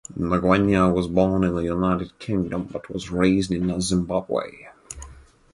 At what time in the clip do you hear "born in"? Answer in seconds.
1.05-1.53